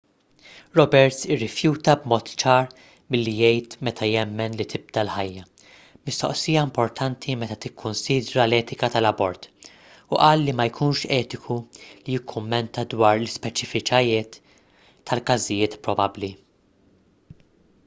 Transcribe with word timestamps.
roberts 0.77 1.19
irrifjuta 1.33 1.93
b'mod 2.03 2.29
ċar 2.43 2.69
milli 3.15 3.33
jgħid 3.49 3.73
meta 3.87 4.07
jemmen 4.11 4.53
li 4.61 4.65
tibda 4.71 5.01
l-ħajja 5.03 5.43
mistoqsija 6.09 6.63
importanti 6.67 7.35
meta 7.43 7.57
tikkunsidra 7.65 8.45
l-etika 8.49 8.89
tal-abort 8.95 9.45
u 9.67 10.19
qal 10.23 10.43
li 10.47 10.55
ma 10.61 10.67
jkunx 10.71 11.05
etiku 11.19 11.57
li 11.83 12.15
jikkummenta 12.17 12.87
dwar 12.95 13.19
l-ispeċifiċitajiet 13.21 14.41
tal-każijiet 15.11 15.77
probabbli 15.89 16.31